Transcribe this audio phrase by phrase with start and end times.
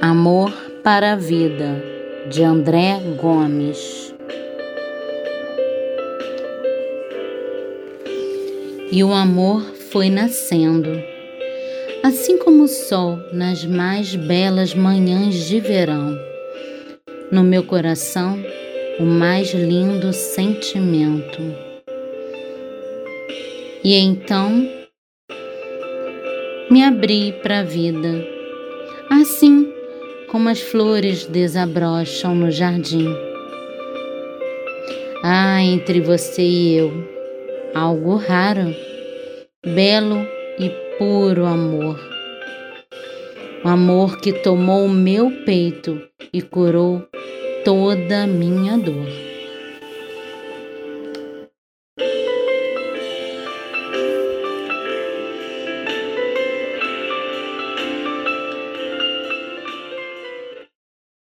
[0.00, 0.52] Amor
[0.84, 1.82] para a Vida,
[2.28, 4.14] de André Gomes.
[8.92, 10.90] E o amor foi nascendo,
[12.02, 16.14] assim como o sol nas mais belas manhãs de verão.
[17.32, 18.38] No meu coração,
[19.00, 21.40] o mais lindo sentimento.
[23.82, 24.50] E então
[26.70, 28.22] me abri para a vida,
[29.10, 29.75] assim
[30.36, 33.08] como as flores desabrocham no jardim.
[35.24, 36.92] Há entre você e eu
[37.74, 38.76] algo raro,
[39.64, 40.28] belo
[40.58, 40.68] e
[40.98, 41.98] puro amor.
[43.64, 45.98] O amor que tomou o meu peito
[46.30, 47.02] e curou
[47.64, 49.25] toda a minha dor.